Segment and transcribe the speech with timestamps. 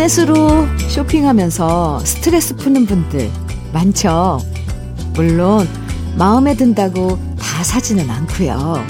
[0.00, 3.30] 인터넷으로 쇼핑하면서 스트레스 푸는 분들
[3.72, 4.40] 많죠.
[5.12, 5.68] 물론
[6.16, 8.82] 마음에 든다고 다 사지는 않고요.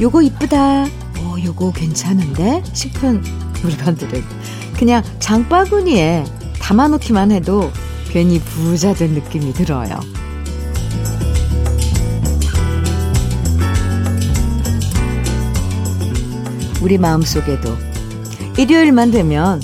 [0.00, 0.84] 요거 이쁘다.
[0.84, 3.24] 어, 요거 괜찮은데 싶은
[3.62, 4.22] 물건들은
[4.78, 6.24] 그냥 장바구니에
[6.60, 7.72] 담아놓기만 해도
[8.10, 9.98] 괜히 부자 된 느낌이 들어요.
[16.80, 17.76] 우리 마음속에도
[18.56, 19.60] 일요일만 되면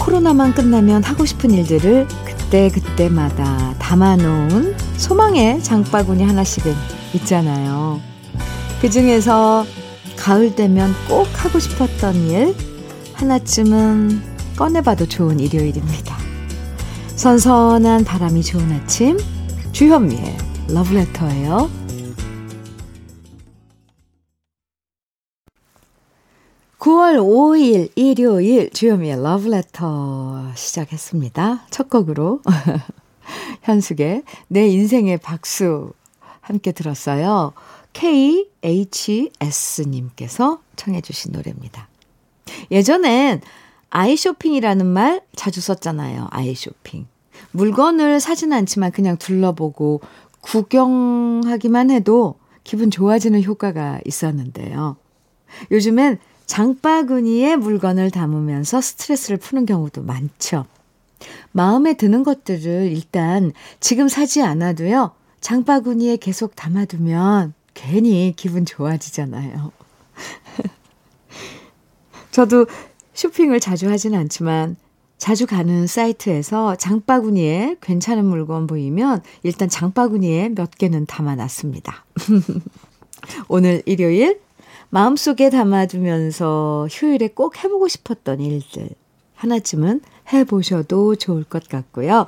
[0.00, 6.74] 코로나만 끝나면 하고 싶은 일들을 그때그때마다 담아놓은 소망의 장바구니 하나씩은
[7.14, 8.00] 있잖아요.
[8.80, 9.66] 그 중에서
[10.16, 12.54] 가을 되면 꼭 하고 싶었던 일
[13.12, 14.22] 하나쯤은
[14.56, 16.16] 꺼내봐도 좋은 일요일입니다.
[17.16, 19.18] 선선한 바람이 좋은 아침
[19.72, 20.36] 주현미의
[20.68, 21.79] 러브레터예요.
[26.90, 31.66] 9월 5일 일요일 주현미의 러브레터 시작했습니다.
[31.70, 32.40] 첫 곡으로
[33.62, 35.92] 현숙의 내 인생의 박수
[36.40, 37.52] 함께 들었어요.
[37.92, 38.72] KHS님께서
[40.74, 41.86] 청해 주신 노래입니다.
[42.72, 43.40] 예전엔
[43.90, 46.26] 아이쇼핑이라는 말 자주 썼잖아요.
[46.30, 47.06] 아이쇼핑.
[47.52, 50.00] 물건을 사진 않지만 그냥 둘러보고
[50.40, 54.96] 구경하기만 해도 기분 좋아지는 효과가 있었는데요.
[55.70, 56.18] 요즘엔
[56.50, 60.66] 장바구니에 물건을 담으면서 스트레스를 푸는 경우도 많죠.
[61.52, 69.70] 마음에 드는 것들을 일단 지금 사지 않아도요, 장바구니에 계속 담아두면 괜히 기분 좋아지잖아요.
[72.32, 72.66] 저도
[73.14, 74.74] 쇼핑을 자주 하진 않지만
[75.18, 82.04] 자주 가는 사이트에서 장바구니에 괜찮은 물건 보이면 일단 장바구니에 몇 개는 담아놨습니다.
[83.46, 84.40] 오늘 일요일
[84.90, 88.90] 마음속에 담아두면서 휴일에 꼭 해보고 싶었던 일들
[89.36, 90.00] 하나쯤은
[90.32, 92.26] 해보셔도 좋을 것 같고요.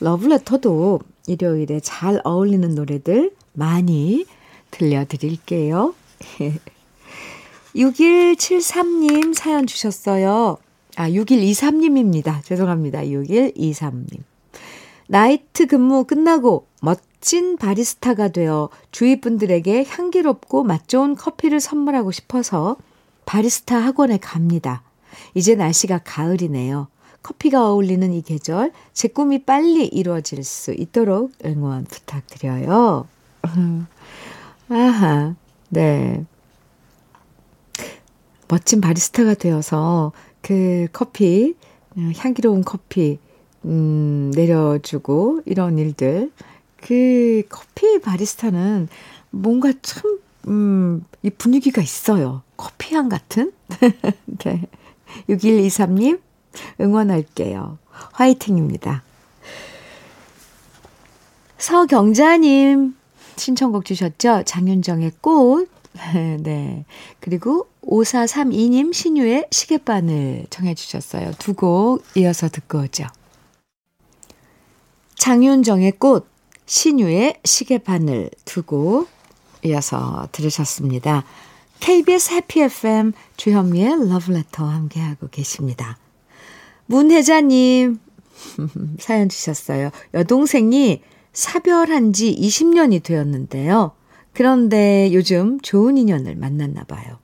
[0.00, 4.24] 러브레터도 일요일에 잘 어울리는 노래들 많이
[4.70, 5.94] 들려드릴게요.
[7.74, 10.58] 6173님 사연 주셨어요.
[10.96, 12.42] 아, 6123님입니다.
[12.44, 13.02] 죄송합니다.
[13.02, 14.20] 6123님.
[15.08, 22.76] 나이트 근무 끝나고 멋 진 바리스타가 되어 주위 분들에게 향기롭고 맛 좋은 커피를 선물하고 싶어서
[23.24, 24.84] 바리스타 학원에 갑니다.
[25.34, 26.86] 이제 날씨가 가을이네요.
[27.24, 33.08] 커피가 어울리는 이 계절, 제 꿈이 빨리 이루어질 수 있도록 응원 부탁드려요.
[34.68, 35.34] 아하,
[35.68, 36.24] 네.
[38.46, 40.12] 멋진 바리스타가 되어서
[40.42, 41.56] 그 커피,
[42.18, 43.18] 향기로운 커피,
[43.64, 46.30] 음, 내려주고 이런 일들.
[46.86, 48.88] 그 커피 바리스타는
[49.30, 52.42] 뭔가 참, 음, 이 분위기가 있어요.
[52.56, 53.52] 커피향 같은?
[54.26, 54.62] 네.
[55.28, 56.20] 6123님,
[56.80, 57.78] 응원할게요.
[57.90, 59.02] 화이팅입니다.
[61.58, 62.94] 서경자님,
[63.34, 64.44] 신청곡 주셨죠?
[64.44, 65.68] 장윤정의 꽃.
[66.40, 66.84] 네.
[67.18, 71.32] 그리고 5432님 신유의 시계바늘 청해 주셨어요.
[71.38, 73.06] 두 곡 이어서 듣고 오죠.
[75.16, 76.28] 장윤정의 꽃,
[76.66, 79.08] 신유의 시계바늘 두곡
[79.64, 81.24] 이어서 들으셨습니다.
[81.80, 85.98] KBS 해피 FM 주현미의 러브레터 함께하고 계십니다.
[86.86, 87.98] 문혜자님
[88.98, 89.90] 사연 주셨어요.
[90.14, 93.92] 여동생이 사별한 지 20년이 되었는데요.
[94.32, 97.18] 그런데 요즘 좋은 인연을 만났나 봐요.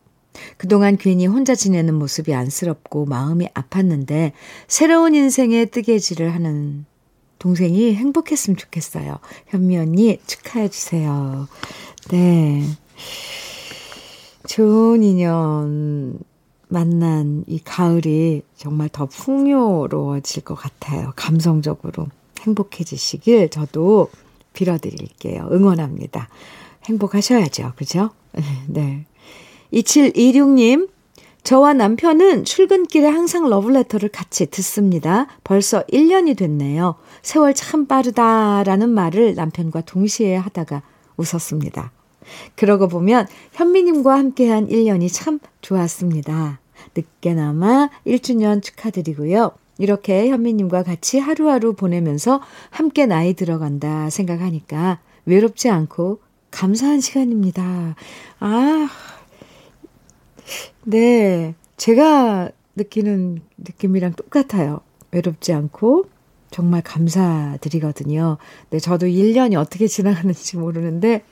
[0.56, 4.32] 그동안 괜히 혼자 지내는 모습이 안쓰럽고 마음이 아팠는데
[4.66, 6.86] 새로운 인생의 뜨개질을 하는
[7.42, 9.18] 동생이 행복했으면 좋겠어요.
[9.48, 11.48] 현미 언니 축하해 주세요.
[12.08, 12.62] 네.
[14.46, 16.20] 좋은 인연
[16.68, 21.12] 만난 이 가을이 정말 더 풍요로워질 것 같아요.
[21.16, 22.06] 감성적으로
[22.42, 24.08] 행복해지시길 저도
[24.52, 25.48] 빌어드릴게요.
[25.50, 26.28] 응원합니다.
[26.84, 27.72] 행복하셔야죠.
[27.74, 28.10] 그죠?
[28.68, 29.04] 네.
[29.72, 30.88] 2726님,
[31.42, 35.26] 저와 남편은 출근길에 항상 러브레터를 같이 듣습니다.
[35.42, 36.94] 벌써 1년이 됐네요.
[37.22, 40.82] 세월 참 빠르다라는 말을 남편과 동시에 하다가
[41.16, 41.90] 웃었습니다.
[42.54, 46.60] 그러고 보면 현미님과 함께한 1년이 참 좋았습니다.
[46.94, 49.52] 늦게나마 1주년 축하드리고요.
[49.78, 52.40] 이렇게 현미님과 같이 하루하루 보내면서
[52.70, 56.20] 함께 나이 들어간다 생각하니까 외롭지 않고
[56.52, 57.96] 감사한 시간입니다.
[58.38, 58.88] 아,
[60.84, 61.54] 네.
[61.76, 64.80] 제가 느끼는 느낌이랑 똑같아요.
[65.10, 66.06] 외롭지 않고
[66.50, 68.38] 정말 감사드리거든요.
[68.70, 71.22] 네, 저도 1년이 어떻게 지나가는지 모르는데,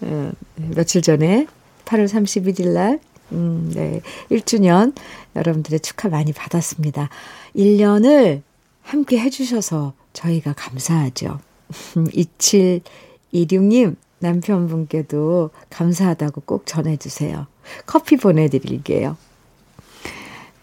[0.00, 1.46] 어, 며칠 전에
[1.84, 3.00] 8월 31일 날
[3.32, 4.00] 음, 네.
[4.30, 4.94] 1주년
[5.36, 7.08] 여러분들의 축하 많이 받았습니다.
[7.56, 8.42] 1년을
[8.82, 11.40] 함께 해주셔서 저희가 감사하죠.
[11.94, 17.46] 2726님, 남편분께도 감사하다고 꼭 전해주세요.
[17.86, 19.16] 커피 보내드릴게요.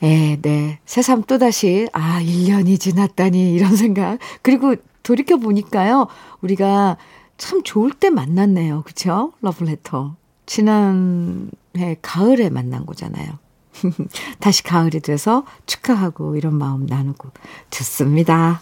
[0.04, 0.80] 예, 네.
[0.86, 4.19] 새삼 또다시, 아, 1년이 지났다니, 이런 생각.
[4.42, 6.07] 그리고 돌이켜보니까요,
[6.42, 6.98] 우리가
[7.38, 8.84] 참 좋을 때 만났네요.
[8.86, 9.34] 그쵸?
[9.42, 10.16] 러블레터.
[10.46, 13.40] 지난해 가을에 만난 거잖아요.
[14.40, 17.30] 다시 가을이 돼서 축하하고 이런 마음 나누고
[17.72, 18.62] 좋습니다.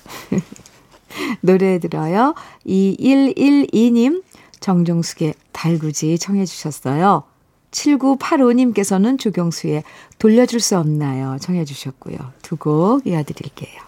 [1.41, 2.33] 노래 들어요.
[2.65, 4.23] 2112님
[4.63, 7.23] 정종숙의 달구지 청해 주셨어요.
[7.71, 9.83] 7985님께서는 조경수의
[10.19, 11.37] 돌려줄 수 없나요?
[11.41, 12.17] 청해 주셨고요.
[12.41, 13.81] 두 곡 이어드릴게요.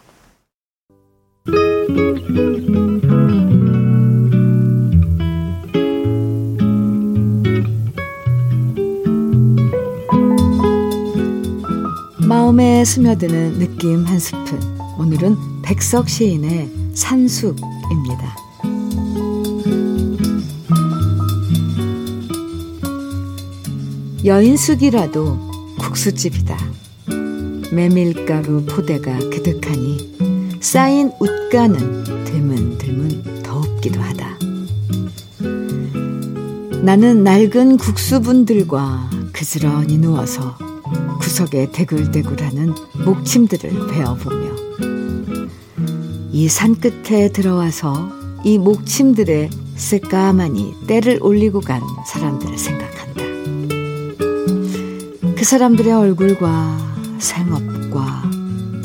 [12.27, 14.59] 마음에 스며드는 느낌 한 스푼.
[14.99, 18.44] 오늘은 백석 시인의 산숙입니다.
[24.25, 25.37] 여인숙이라도
[25.77, 26.57] 국수집이다.
[27.71, 34.39] 메밀가루 포대가 그득하니 쌓인 웃가는 드문드문 더웁기도 하다.
[36.81, 40.57] 나는 낡은 국수분들과 그스러니 누워서
[41.21, 42.73] 구석에 대굴대굴하는
[43.05, 44.55] 목침들을 베어보며
[46.31, 48.09] 이 산끝에 들어와서
[48.43, 52.94] 이 목침들의 새까마니 때를 올리고 간 사람들을 생각한다.
[55.45, 58.23] 그 사람들의 얼굴과 생업과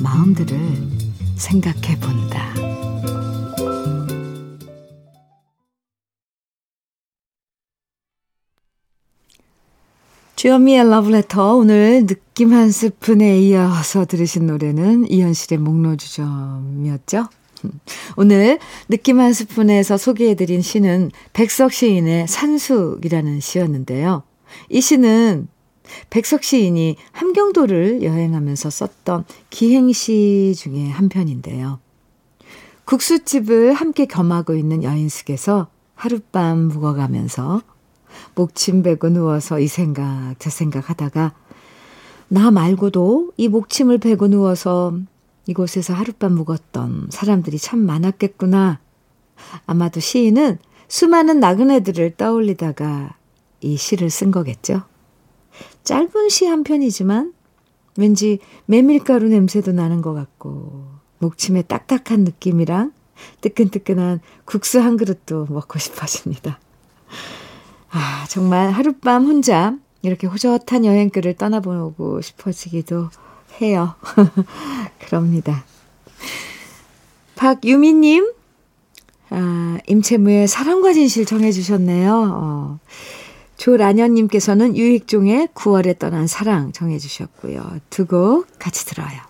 [0.02, 0.58] 마음들을
[1.34, 2.52] 생각해 본다.
[10.36, 17.26] 주현미의 러브레터 오늘 느낌 한 스푼에 이어서 들으신 노래는 이현실의 목로주점이었죠.
[18.18, 18.58] 오늘
[18.90, 24.24] 느낌 한 스푼에서 소개해드린 시는 백석 시인의 산숙이라는 시였는데요.
[24.68, 25.48] 이 시는
[26.10, 31.80] 백석 시인이 함경도를 여행하면서 썼던 기행시 중에 한 편인데요.
[32.84, 37.62] 국수집을 함께 겸하고 있는 여인숙에서 하룻밤 묵어가면서
[38.34, 41.34] 목침 베고 누워서 이 생각 저 생각 하다가
[42.28, 44.96] 나 말고도 이 목침을 베고 누워서
[45.46, 48.78] 이곳에서 하룻밤 묵었던 사람들이 참 많았겠구나.
[49.66, 50.58] 아마도 시인은
[50.88, 53.16] 수많은 나그네들을 떠올리다가
[53.60, 54.82] 이 시를 쓴 거겠죠.
[55.84, 57.32] 짧은 시 한 편이지만
[57.96, 60.86] 왠지 메밀가루 냄새도 나는 것 같고
[61.18, 62.92] 목침의 딱딱한 느낌이랑
[63.42, 66.58] 뜨끈뜨끈한 국수 한 그릇도 먹고 싶어집니다.
[67.90, 73.10] 아, 정말 하룻밤 혼자 이렇게 호젓한 여행길을 떠나보고 싶어지기도
[73.60, 73.94] 해요.
[75.00, 75.64] 그럽니다.
[77.36, 78.32] 박유미님,
[79.30, 82.32] 아, 임채무의 사랑과 진실 정해주셨네요.
[82.34, 82.78] 어.
[83.60, 87.80] 조라년님께서는 유익종의 9월에 떠난 사랑 정해주셨고요.
[87.90, 89.20] 두 곡 같이 들어요.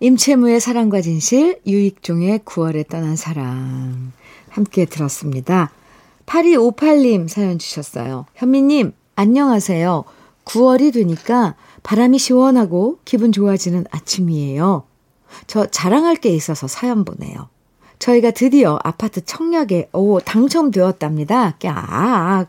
[0.00, 4.12] 임채무의 사랑과 진실, 유익종의 9월에 떠난 사랑
[4.48, 5.70] 함께 들었습니다.
[6.26, 8.26] 8258님 사연 주셨어요.
[8.34, 10.04] 현미님, 안녕하세요.
[10.44, 14.82] 9월이 되니까 바람이 시원하고 기분 좋아지는 아침이에요.
[15.46, 17.48] 저 자랑할 게 있어서 사연 보내요.
[18.00, 21.56] 저희가 드디어 아파트 청약에 오 당첨되었답니다.
[21.60, 22.48] 깍.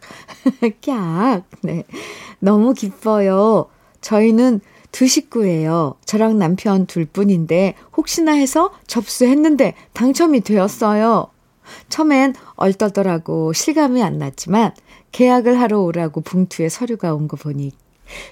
[0.82, 1.44] 깍.
[1.62, 1.84] 네.
[2.40, 3.68] 너무 기뻐요.
[4.00, 5.96] 저희는 두 식구예요.
[6.06, 11.28] 저랑 남편 둘 뿐인데 혹시나 해서 접수했는데 당첨이 되었어요.
[11.90, 14.74] 처음엔 얼떨떨하고 실감이 안 났지만
[15.12, 17.72] 계약을 하러 오라고 봉투에 서류가 온 거 보니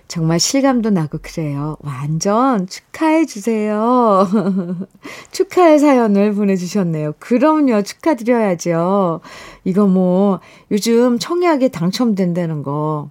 [0.08, 1.78] 정말 실감도 나고 그래요.
[1.82, 4.28] 완전 축하해 주세요.
[5.32, 7.14] 축하의 사연을 보내주셨네요.
[7.20, 7.84] 그럼요.
[7.84, 9.22] 축하드려야죠.
[9.64, 10.40] 이거 뭐
[10.72, 13.10] 요즘 청약에 당첨된다는 거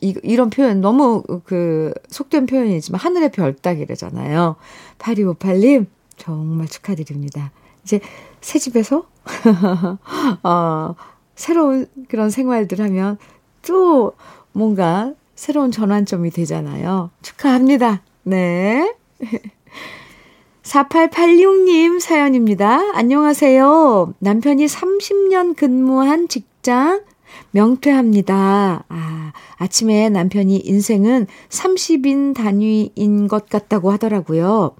[0.00, 4.56] 이, 이런 표현 너무 그 속된 표현이지만 하늘의 별 따기래잖아요.
[4.98, 5.86] 8258님
[6.16, 7.50] 정말 축하드립니다.
[7.82, 8.00] 이제
[8.40, 9.06] 새 집에서
[10.42, 10.94] 어,
[11.34, 13.18] 새로운 그런 생활들 하면
[13.66, 14.12] 또
[14.52, 17.08] 뭔가 새로운 전환점이 되잖아요.
[17.22, 18.02] 축하합니다.
[18.24, 18.94] 네.
[20.62, 22.90] 4886님 사연입니다.
[22.92, 24.16] 안녕하세요.
[24.18, 27.04] 남편이 30년 근무한 직장
[27.52, 28.84] 명퇴합니다.
[28.86, 34.76] 아, 아침에 남편이 인생은 30인 단위인 것 같다고 하더라고요.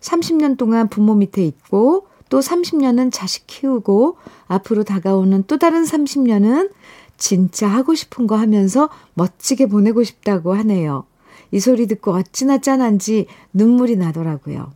[0.00, 4.16] 30년 동안 부모 밑에 있고 또 30년은 자식 키우고
[4.46, 6.70] 앞으로 다가오는 또 다른 30년은
[7.20, 11.04] 진짜 하고 싶은 거 하면서 멋지게 보내고 싶다고 하네요.
[11.52, 14.72] 이 소리 듣고 어찌나 짠한지 눈물이 나더라고요.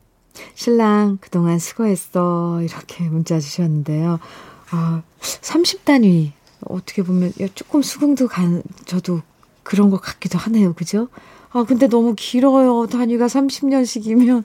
[0.54, 2.60] 신랑, 그동안 수고했어.
[2.62, 4.20] 이렇게 문자 주셨는데요.
[4.70, 6.32] 아, 30단위.
[6.66, 9.22] 어떻게 보면 조금 수긍도 간, 저도
[9.62, 10.74] 그런 것 같기도 하네요.
[10.74, 11.08] 그죠?
[11.50, 12.86] 아, 근데 너무 길어요.
[12.86, 14.44] 단위가 30년씩이면.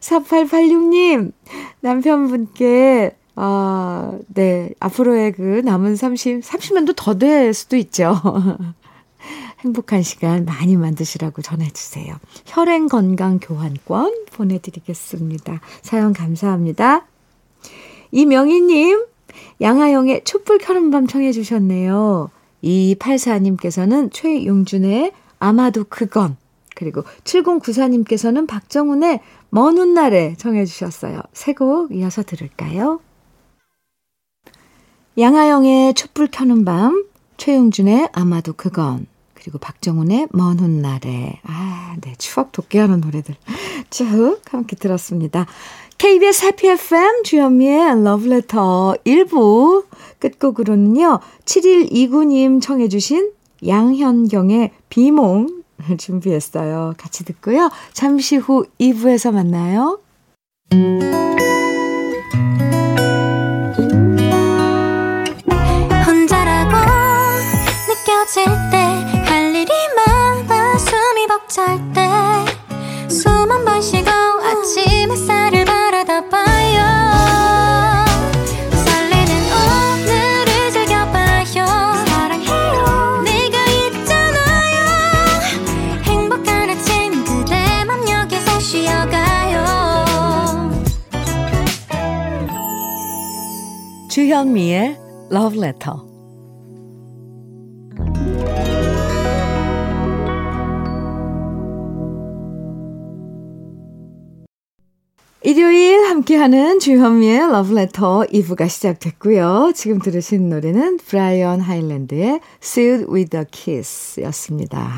[0.00, 1.32] 4886님,
[1.80, 8.14] 남편분께, 아, 네, 앞으로의 그 남은 30, 30년도 더 될 수도 있죠.
[9.60, 12.14] 행복한 시간 많이 만드시라고 전해주세요.
[12.46, 15.60] 혈행 건강 교환권 보내드리겠습니다.
[15.82, 17.06] 사연 감사합니다.
[18.12, 19.04] 이명희님,
[19.60, 22.30] 양아영의 촛불 켜는 밤 청해주셨네요.
[22.62, 26.36] 2284님께서는 최용준의 아마도 그건,
[26.74, 31.20] 그리고 7094님께서는 박정훈의 먼 훗날에 청해주셨어요.
[31.32, 33.00] 세 곡 이어서 들을까요?
[35.16, 37.04] 양아영의 촛불 켜는 밤,
[37.36, 41.40] 최용준의 아마도 그건, 그리고 박정훈의 먼 훗날에.
[41.44, 42.14] 아, 네.
[42.18, 43.36] 추억 돋게하는 노래들
[43.90, 45.46] 쭉 함께 들었습니다.
[45.98, 49.84] KBS 해피 FM 주현미의 러브레터 1부
[50.18, 51.20] 끝곡으로는요.
[51.44, 53.30] 7129님 청해 주신
[53.66, 55.62] 양현경의 비몽
[55.98, 56.94] 준비했어요.
[56.96, 57.70] 같이 듣고요.
[57.92, 60.00] 잠시 후 2부에서 만나요.
[73.64, 74.10] 번 쉬고
[86.02, 89.64] 행복한 아침 그대 맘 여기서 쉬어가요.
[94.10, 94.98] 주현미의
[95.30, 96.13] Love Letter
[105.46, 109.72] 일요일 함께하는 주현미의 러브레터 2부가 시작됐고요.
[109.74, 114.90] 지금 들으신 노래는 브라이언 하일랜드의 Sealed with a Kiss 였습니다.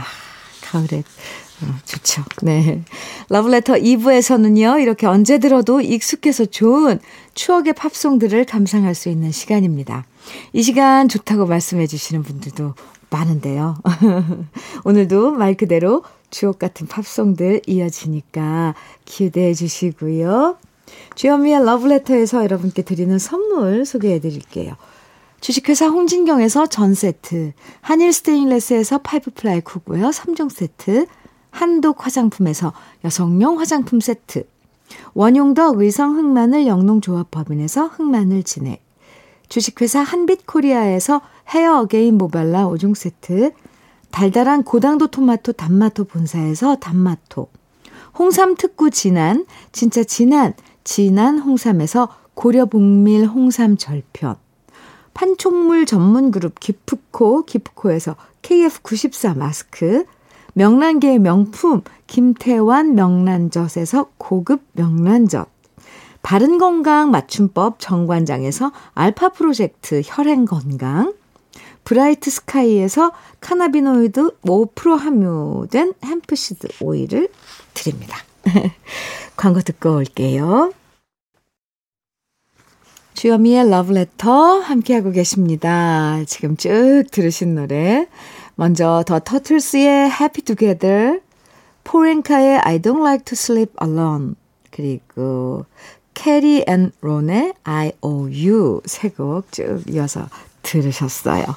[0.63, 1.03] 가을에
[1.63, 2.23] 어, 좋죠.
[2.43, 2.85] 네.
[3.29, 7.01] 러브레터 2부에서는요, 이렇게 언제 들어도 익숙해서 좋은
[7.35, 10.05] 추억의 팝송들을 감상할 수 있는 시간입니다.
[10.53, 12.75] 이 시간 좋다고 말씀해 주시는 분들도
[13.11, 13.79] 많은데요.
[14.85, 20.57] 오늘도 말 그대로 주옥 같은 팝송들 이어지니까 기대해 주시고요.
[21.15, 24.75] 주현미의 러브레터에서 여러분께 드리는 선물 소개해 드릴게요.
[25.41, 31.07] 주식회사 홍진경에서 전 세트, 한일 스테인레스에서 five ply cookware 3종 세트,
[31.51, 32.73] 한독 화장품에서
[33.05, 34.45] 여성용 화장품 세트,
[35.15, 38.83] 원용덕 의성 흑마늘 영농조합법인에서 흑마늘 진액,
[39.49, 43.53] 주식회사 한빛코리아에서 헤어 어게인 모발라 5종 세트,
[44.11, 47.49] 달달한 고당도 토마토 단마토 본사에서 단마토.
[48.19, 54.37] 홍삼 특구 진한, 진짜 진한, 진한 홍삼에서 고려 봉밀 홍삼 절편.
[55.15, 60.05] 판촉물 전문 그룹 기프코, 기프코에서 KF94 마스크.
[60.55, 65.49] 명란계의 명품 김태환 명란젓에서 고급 명란젓.
[66.23, 71.15] 바른 건강 맞춤법 정관장에서 알파 프로젝트 혈행 건강.
[71.87, 77.29] 브라이트 스카이에서 cannabinoid 5% 함유된 hemp seed 오일을
[77.75, 78.19] 드립니다.
[79.37, 80.73] 광고 듣고 올게요.
[83.15, 86.25] 주현미의 러브레터 함께하고 계십니다.
[86.27, 88.09] 지금 쭉 들으신 노래.
[88.57, 91.21] 먼저 더 터틀스의 Happy Together,
[91.85, 94.35] 폴 앵카의 I Don't Like to Sleep Alone,
[94.73, 95.67] 그리고
[96.15, 100.27] 캐리 앤 론의 I O U 세 곡 쭉 이어서
[100.67, 101.45] 들으셨어요.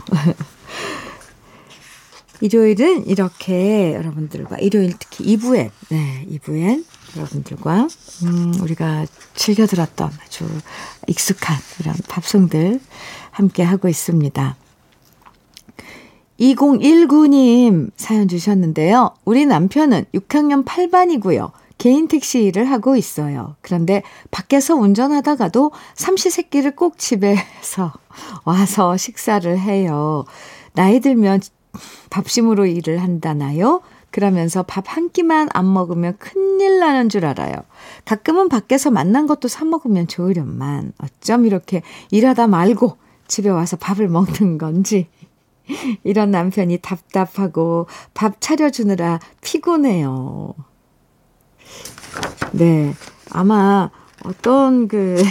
[2.42, 6.86] 일요일은 이렇게 여러분들과 일요일 특히 2부엔 네, 2부엔
[7.18, 7.88] 여러분들과
[8.24, 10.48] 음, 우리가 즐겨 들었던 아주
[11.08, 12.80] 익숙한 이런 팝송들
[13.32, 14.56] 함께 하고 있습니다.
[16.40, 19.14] 2019님 사연 주셨는데요.
[19.26, 21.52] 우리 남편은 6학년 8반이고요.
[21.80, 23.56] 개인 택시 일을 하고 있어요.
[23.62, 27.94] 그런데 밖에서 운전하다가도 삼시세끼를 꼭 집에서
[28.46, 30.26] 와서 식사를 해요.
[30.74, 31.42] 나이 들면
[32.12, 33.82] 밥심으로 일을 한다나요?
[34.12, 37.54] 그러면서 밥 한 끼만 안 먹으면 큰일 나는 줄 알아요.
[38.06, 41.82] 가끔은 밖에서 만난 것도 사 먹으면 좋으련만 어쩜 이렇게
[42.12, 45.08] 일하다 말고 집에 와서 밥을 먹는 건지.
[46.04, 50.56] 이런 남편이 답답하고 밥 차려주느라 피곤해요.
[52.52, 52.94] 네.
[53.32, 53.90] 아마
[54.26, 55.24] 어떤 그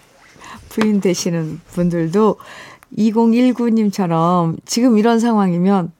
[0.68, 2.36] 부인 되시는 분들도
[2.98, 5.92] 2019님처럼 지금 이런 상황이면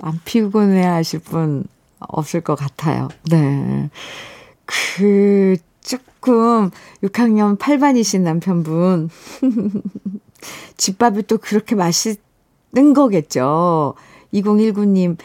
[0.00, 1.64] 안 피곤해 하실 분
[1.98, 3.08] 없을 것 같아요.
[3.30, 3.90] 네.
[4.66, 6.70] 그, 조금
[7.02, 9.10] 6학년 8반이신 남편분.
[10.76, 13.94] 집밥이 또 그렇게 맛있는 거겠죠.
[14.34, 15.16] 2019님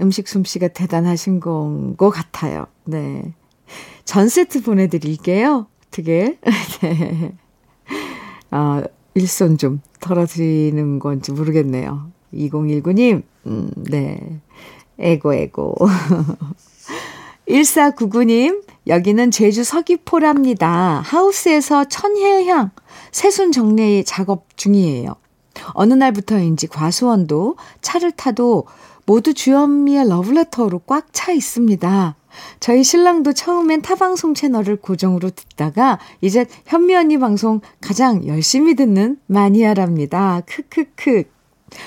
[0.00, 2.66] 음식 솜씨가 대단하신 건것 같아요.
[2.84, 3.34] 네.
[4.04, 5.66] 전 세트 보내드릴게요.
[5.88, 6.38] 어떻게?
[6.80, 7.32] 네.
[8.50, 8.82] 아,
[9.14, 12.10] 일손 좀 털어드리는 건지 모르겠네요.
[12.32, 14.40] 2019님, 음, 네.
[14.98, 15.76] 에고, 에고.
[17.48, 21.02] 1499님, 여기는 제주 서귀포랍니다.
[21.04, 22.70] 하우스에서 천혜향
[23.12, 25.14] 새순 정리 작업 중이에요.
[25.72, 28.66] 어느 날부터인지 과수원도 차를 타도
[29.06, 32.16] 모두 주현미의 러브레터로 꽉 차 있습니다.
[32.58, 40.42] 저희 신랑도 처음엔 타방송 채널을 고정으로 듣다가 이제 현미 언니 방송 가장 열심히 듣는 마니아랍니다.
[40.46, 41.24] 크크크.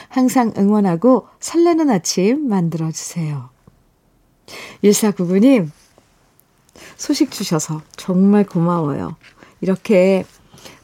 [0.10, 3.50] 항상 응원하고 설레는 아침 만들어주세요.
[4.84, 5.70] 1499님,
[6.96, 9.16] 소식 주셔서 정말 고마워요.
[9.62, 10.26] 이렇게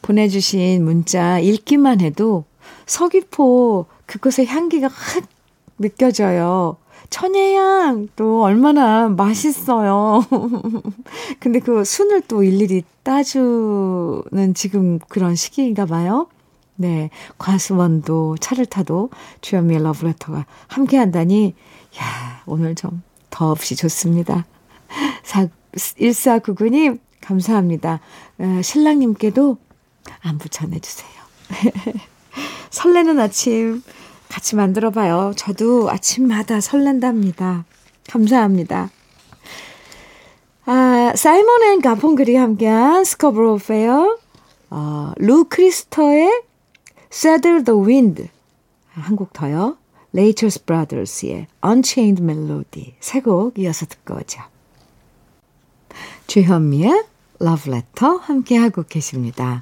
[0.02, 2.46] 보내주신 문자 읽기만 해도
[2.86, 5.24] 서귀포 그곳의 향기가 확
[5.80, 6.78] 느껴져요.
[7.10, 10.26] 천혜향 또 얼마나 맛있어요.
[11.40, 16.28] 근데 그 순을 또 일일이 따주는 지금 그런 시기인가 봐요.
[16.76, 17.12] 네.
[17.38, 19.12] 과수원도 차를 타도
[19.42, 21.54] 주현미의 러브레터가 함께 한다니,
[22.00, 24.46] 야 오늘 좀 더없이 좋습니다.
[25.76, 28.00] 1499님, 감사합니다.
[28.40, 29.58] 어, 신랑님께도
[30.22, 31.12] 안부 전해주세요.
[32.74, 33.84] 설레는 아침
[34.30, 35.32] 같이 만들어 봐요.
[35.38, 37.66] 저도 아침마다 설렌답니다.
[38.10, 38.90] 감사합니다.
[40.66, 44.18] 아, 사이먼 앤 가펑글이 함께한 Scarborough Fair,
[44.72, 46.42] 어, 루 크리스티의
[47.12, 48.28] Saddle the Wind
[48.96, 49.78] 한 곡 더요.
[50.14, 54.42] 라이처스 브라더스의 Unchained Melody 세 곡 이어서 듣고 오죠.
[56.28, 57.04] 주현미의
[57.42, 59.62] Love Letter 함께하고 계십니다.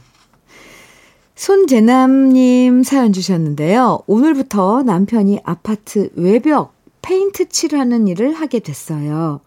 [1.35, 4.01] 손재남님 사연 주셨는데요.
[4.07, 9.39] 오늘부터 남편이 아파트 외벽 페인트 칠하는 일을 하게 됐어요.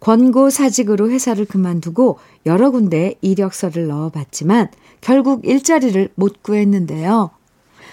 [0.00, 4.68] 권고 사직으로 회사를 그만두고 여러 군데 이력서를 넣어봤지만
[5.00, 7.30] 결국 일자리를 못 구했는데요.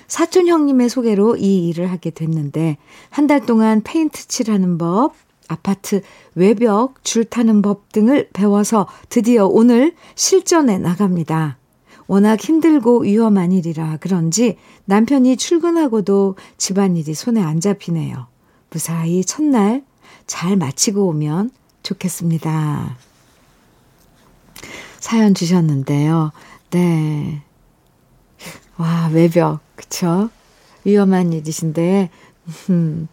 [0.08, 2.78] 사촌 형님의 소개로 이 일을 하게 됐는데
[3.10, 5.14] 한 달 동안 페인트 칠하는 법,
[5.48, 6.02] 아파트
[6.36, 11.58] 외벽 줄 타는 법 등을 배워서 드디어 오늘 실전에 나갑니다.
[12.08, 18.28] 워낙 힘들고 위험한 일이라 그런지 남편이 출근하고도 집안일이 손에 안 잡히네요.
[18.70, 19.84] 무사히 첫날
[20.28, 21.52] 잘 마치고 오면
[21.84, 22.98] 좋겠습니다.
[25.00, 26.32] 사연 주셨는데요.
[26.72, 27.42] 네.
[28.78, 29.60] 와, 외벽.
[29.76, 30.30] 그쵸?
[30.84, 32.10] 위험한 일이신데,
[32.70, 33.08] 음,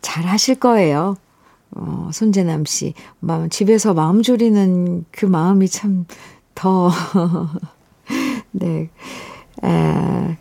[0.00, 1.16] 잘 하실 거예요.
[1.72, 2.94] 어, 손재남 씨.
[3.20, 6.06] 마음, 집에서 마음 졸이는 그 마음이 참
[6.54, 6.90] 더,
[8.52, 8.90] 네.
[9.64, 10.36] 에,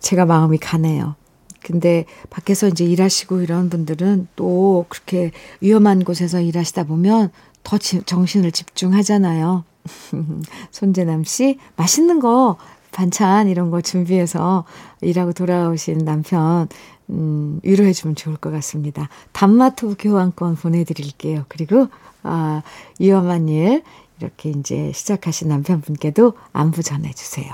[0.00, 1.16] 제가 마음이 가네요.
[1.62, 7.30] 근데 밖에서 이제 일하시고 이런 분들은 또 그렇게 위험한 곳에서 일하시다 보면
[7.62, 9.64] 더 지, 정신을 집중하잖아요.
[10.70, 12.56] 손재남 씨, 맛있는 거
[12.92, 14.64] 반찬 이런 거 준비해서
[15.00, 16.68] 일하고 돌아오신 남편,
[17.10, 19.08] 음, 위로해 주면 좋을 것 같습니다.
[19.32, 21.44] 단마토 교환권 보내드릴게요.
[21.48, 21.88] 그리고,
[22.22, 22.62] 아,
[22.98, 23.82] 위험한 일,
[24.20, 27.52] 이렇게 이제 시작하신 남편분께도 안부 전해주세요.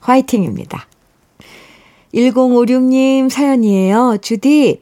[0.00, 0.86] 화이팅입니다.
[2.14, 4.18] 1056님 사연이에요.
[4.22, 4.80] 주디,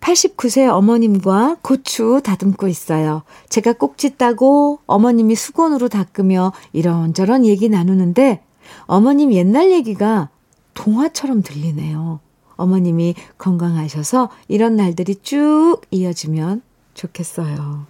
[0.00, 3.22] 89세 어머님과 고추 다듬고 있어요.
[3.48, 8.42] 제가 꼭지 따고 어머님이 수건으로 닦으며 이런저런 얘기 나누는데
[8.86, 10.28] 어머님 옛날 얘기가
[10.74, 12.20] 동화처럼 들리네요.
[12.56, 16.62] 어머님이 건강하셔서 이런 날들이 쭉 이어지면
[16.94, 17.86] 좋겠어요.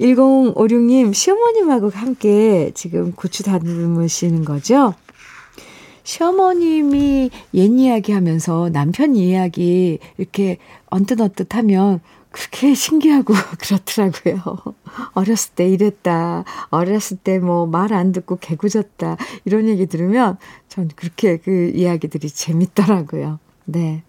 [0.00, 4.94] 1056님, 시어머님하고 함께 지금 고추 다듬으시는 거죠?
[6.02, 12.00] 시어머님이 옛 이야기 하면서 남편 이야기 이렇게 언뜻언뜻 하면
[12.34, 14.74] 그렇게 신기하고 그렇더라고요.
[15.14, 16.44] 어렸을 때 이랬다.
[16.70, 19.16] 어렸을 때 뭐 말 안 듣고 개구졌다.
[19.44, 20.36] 이런 얘기 들으면
[20.68, 23.38] 전 그렇게 그 이야기들이 재밌더라고요.
[23.66, 24.02] 네.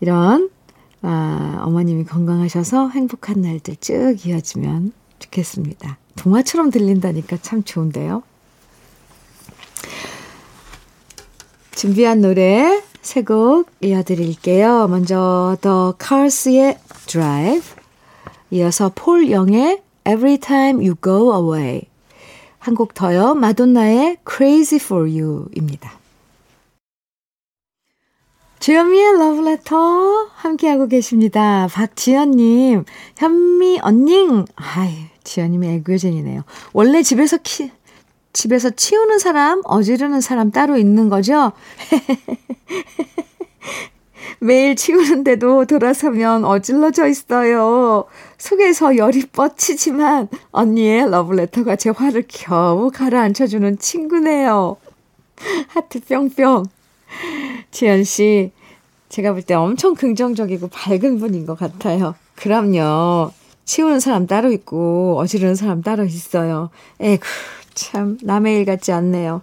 [0.00, 0.50] 이런,
[1.02, 5.98] 아, 어머님이 건강하셔서 행복한 날들 쭉 이어지면 좋겠습니다.
[6.16, 8.24] 동화처럼 들린다니까 참 좋은데요.
[11.76, 14.88] 준비한 노래 세곡 이어드릴게요.
[14.88, 17.76] 먼저 The Cars의 Drive,
[18.50, 21.82] 이어서 폴 영의 Every Time You Go Away,
[22.58, 23.34] 한 곡 더요.
[23.34, 25.92] 마돈나의 Crazy For You입니다.
[28.60, 31.68] 주현미의 러브레터 함께하고 계십니다.
[31.70, 32.84] 박지연님,
[33.18, 34.46] 현미 언닝.
[34.56, 36.44] 아이, 지연님이 애교쟁이네요.
[36.72, 37.70] 원래 집에서 키,
[38.34, 41.52] 집에서 치우는 사람, 어지르는 사람 따로 있는 거죠?
[44.40, 48.04] 매일 치우는데도 돌아서면 어질러져 있어요.
[48.36, 54.76] 속에서 열이 뻗치지만 언니의 러브레터가 제 화를 겨우 가라앉혀주는 친구네요.
[55.68, 56.64] 하트 뿅뿅.
[57.70, 58.52] 지연 씨,
[59.08, 62.14] 제가 볼 때 엄청 긍정적이고 밝은 분인 것 같아요.
[62.34, 63.30] 그럼요.
[63.64, 66.70] 치우는 사람 따로 있고 어지르는 사람 따로 있어요.
[67.00, 67.24] 에구,
[67.74, 69.42] 참 남의 일 같지 않네요.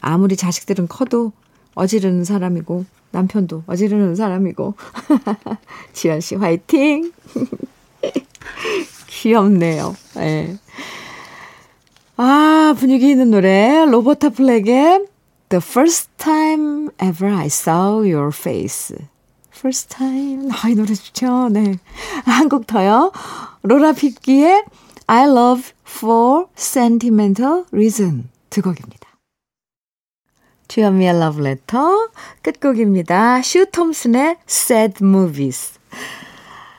[0.00, 1.32] 아무리 자식들은 커도
[1.74, 4.74] 어지르는 사람이고 남편도 어지르는 사람이고.
[5.92, 7.12] 지연 씨 화이팅!
[9.08, 9.94] 귀엽네요.
[10.14, 10.56] 네.
[12.16, 13.84] 아, 분위기 있는 노래.
[13.86, 15.06] 로버타 플렉의
[15.48, 18.96] The First Time Ever I Saw Your Face.
[19.54, 20.48] First Time.
[20.52, 21.48] 아, 이 노래 좋죠.
[21.50, 21.74] 네.
[22.24, 23.12] 한 곡 더요.
[23.62, 24.64] 로라 핏기의
[25.06, 28.28] I Love for Sentimental Reason.
[28.50, 29.08] 두 곡입니다.
[30.68, 32.08] 주현미의 러브레터
[32.42, 33.42] 끝곡입니다.
[33.42, 35.78] 슈 톰슨의 Sad Movies.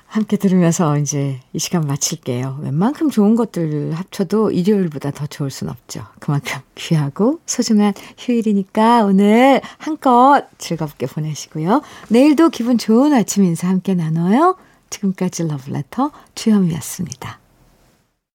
[0.07, 2.59] 함께 들으면서 이제 이 시간 마칠게요.
[2.61, 6.05] 웬만큼 좋은 것들 합쳐도 일요일보다 더 좋을 순 없죠.
[6.19, 11.81] 그만큼 귀하고 소중한 휴일이니까 오늘 한껏 즐겁게 보내시고요.
[12.09, 14.55] 내일도 기분 좋은 아침 인사 함께 나눠요.
[14.91, 17.42] 지금까지 러브레터 주현미였습니다.